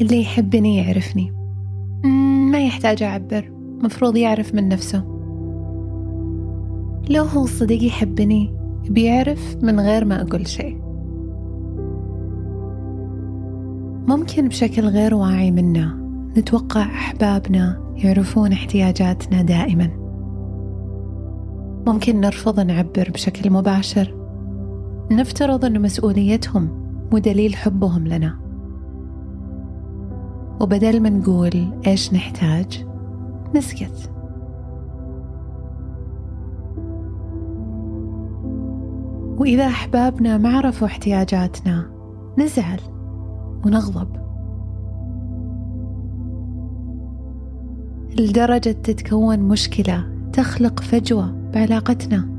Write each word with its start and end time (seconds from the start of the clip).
اللي 0.00 0.20
يحبني 0.20 0.76
يعرفني. 0.76 1.32
ما 2.50 2.58
يحتاج 2.66 3.02
أعبر 3.02 3.50
مفروض 3.82 4.16
يعرف 4.16 4.54
من 4.54 4.68
نفسه. 4.68 5.04
لو 7.10 7.24
هو 7.24 7.46
صديق 7.46 7.84
يحبني 7.84 8.54
بيعرف 8.90 9.56
من 9.62 9.80
غير 9.80 10.04
ما 10.04 10.22
أقول 10.22 10.46
شيء. 10.46 10.80
ممكن 14.08 14.48
بشكل 14.48 14.82
غير 14.82 15.14
واعي 15.14 15.50
منا 15.50 16.04
نتوقع 16.36 16.82
أحبابنا 16.82 17.92
يعرفون 17.96 18.52
احتياجاتنا 18.52 19.42
دائما. 19.42 19.90
ممكن 21.86 22.20
نرفض 22.20 22.60
نعبر 22.60 23.10
بشكل 23.14 23.50
مباشر. 23.50 24.14
نفترض 25.10 25.64
أن 25.64 25.82
مسؤوليتهم 25.82 26.68
مو 27.12 27.18
دليل 27.18 27.56
حبهم 27.56 28.06
لنا. 28.06 28.43
وبدل 30.60 31.02
ما 31.02 31.08
نقول 31.08 31.72
إيش 31.86 32.14
نحتاج 32.14 32.86
نسكت. 33.54 34.10
وإذا 39.38 39.66
أحبابنا 39.66 40.38
ما 40.38 40.56
عرفوا 40.56 40.86
احتياجاتنا 40.86 41.90
نزعل 42.38 42.80
ونغضب. 43.66 44.08
لدرجة 48.18 48.70
تتكون 48.70 49.38
مشكلة 49.38 50.04
تخلق 50.32 50.80
فجوة 50.80 51.34
بعلاقتنا. 51.54 52.34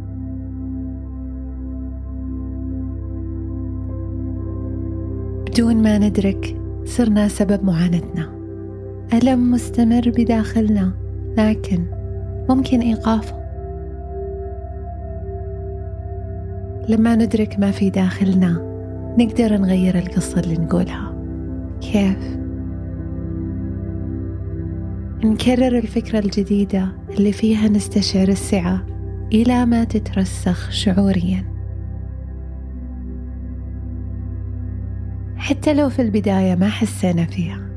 بدون 5.48 5.84
ما 5.84 5.98
ندرك 5.98 6.65
صرنا 6.86 7.28
سبب 7.28 7.64
معاناتنا. 7.64 8.30
ألم 9.14 9.52
مستمر 9.52 10.12
بداخلنا 10.18 10.92
لكن 11.38 11.86
ممكن 12.50 12.80
إيقافه. 12.80 13.36
لما 16.90 17.16
ندرك 17.16 17.60
ما 17.60 17.72
في 17.72 17.90
داخلنا 17.90 18.62
نقدر 19.20 19.58
نغير 19.58 19.98
القصة 19.98 20.40
اللي 20.40 20.56
نقولها. 20.58 21.14
كيف؟ 21.82 22.38
نكرر 25.24 25.78
الفكرة 25.78 26.20
الجديدة 26.20 26.88
اللي 27.18 27.32
فيها 27.32 27.68
نستشعر 27.70 28.28
السعة 28.28 28.86
إلى 29.34 29.66
ما 29.66 29.84
تترسخ 29.84 30.72
شعوريا. 30.72 31.55
حتى 35.46 35.74
لو 35.74 35.90
في 35.90 36.02
البداية 36.02 36.56
ما 36.56 36.70
حسينا 36.70 37.26
فيها. 37.26 37.70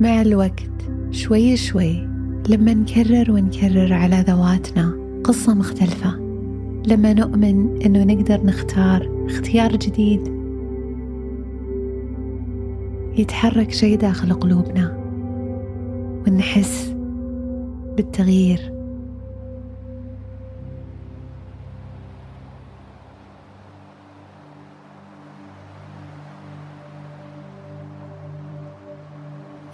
مع 0.00 0.22
الوقت 0.22 0.90
شوي 1.10 1.56
شوي 1.56 2.08
لما 2.48 2.74
نكرر 2.74 3.32
ونكرر 3.32 3.92
على 3.92 4.24
ذواتنا 4.28 4.92
قصة 5.24 5.54
مختلفة. 5.54 6.16
لما 6.86 7.12
نؤمن 7.12 7.82
إنه 7.82 8.04
نقدر 8.04 8.46
نختار 8.46 9.26
اختيار 9.26 9.76
جديد 9.76 10.20
يتحرك 13.18 13.70
شيء 13.70 13.98
داخل 13.98 14.32
قلوبنا 14.32 14.96
ونحس 16.26 16.94
بالتغيير. 17.96 18.77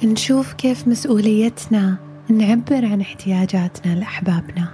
نشوف 0.05 0.53
كيف 0.53 0.89
مسؤوليتنا 0.89 1.97
نعبر 2.29 2.85
عن 2.85 3.01
احتياجاتنا 3.01 3.95
لأحبابنا. 3.95 4.69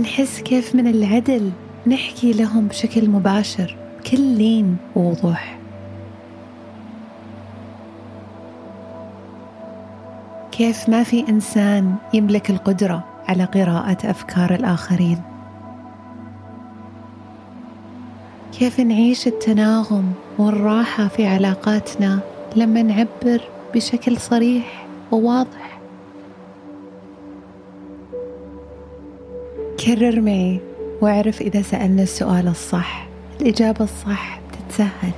نحس 0.00 0.40
كيف 0.40 0.74
من 0.74 0.86
العدل 0.86 1.50
نحكي 1.86 2.32
لهم 2.32 2.68
بشكل 2.68 3.10
مباشر 3.10 3.76
بكل 4.00 4.20
لين 4.20 4.76
ووضوح. 4.96 5.58
كيف 10.52 10.88
ما 10.88 11.02
في 11.02 11.28
إنسان 11.28 11.94
يملك 12.14 12.50
القدرة 12.50 13.04
على 13.28 13.44
قراءة 13.44 14.10
أفكار 14.10 14.54
الآخرين. 14.54 15.27
كيف 18.58 18.80
نعيش 18.80 19.26
التناغم 19.26 20.12
والراحة 20.38 21.08
في 21.08 21.26
علاقاتنا 21.26 22.20
لما 22.56 22.82
نعبر 22.82 23.40
بشكل 23.74 24.16
صريح 24.16 24.86
وواضح؟ 25.12 25.80
كرر 29.84 30.20
معي 30.20 30.60
واعرف 31.00 31.40
إذا 31.40 31.62
سألنا 31.62 32.02
السؤال 32.02 32.48
الصح. 32.48 33.08
الإجابة 33.40 33.84
الصح 33.84 34.40
بتتسهل 34.48 35.12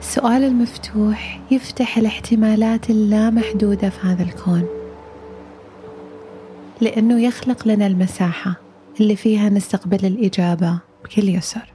السؤال 0.00 0.44
المفتوح 0.44 1.40
يفتح 1.50 1.98
الاحتمالات 1.98 2.90
اللامحدودة 2.90 3.90
في 3.90 4.06
هذا 4.06 4.22
الكون. 4.22 4.66
لأنه 6.80 7.20
يخلق 7.20 7.68
لنا 7.68 7.86
المساحة 7.86 8.54
اللي 9.00 9.16
فيها 9.16 9.48
نستقبل 9.48 10.06
الإجابة. 10.06 10.93
بكل 11.04 11.28
يسر 11.28 11.74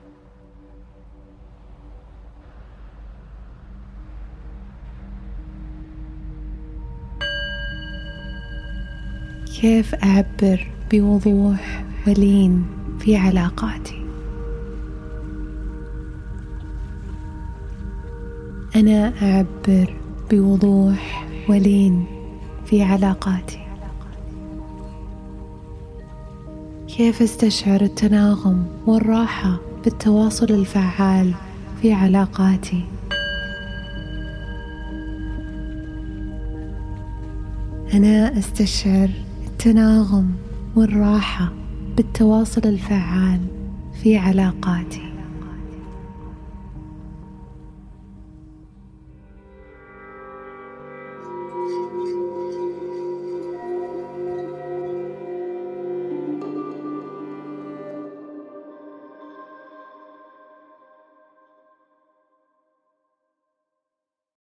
كيف 9.61 9.95
أعبر 9.95 10.67
بوضوح 10.91 11.83
ولين 12.07 12.65
في 12.99 13.17
علاقاتي؟ 13.17 14.05
أنا 18.75 19.13
أعبر 19.21 19.93
بوضوح 20.31 21.27
ولين 21.49 22.05
في 22.65 22.83
علاقاتي. 22.83 23.68
كيف 26.99 27.21
استشعر 27.21 27.81
التناغم 27.81 28.65
والراحة 28.87 29.57
بالتواصل 29.83 30.49
الفعال 30.49 31.33
في 31.81 31.93
علاقاتي؟ 31.93 32.83
أنا 37.93 38.37
أستشعر 38.37 39.09
التناغم 39.47 40.31
والراحة 40.75 41.51
بالتواصل 41.97 42.61
الفعال 42.65 43.39
في 44.03 44.17
علاقاتي. 44.17 45.08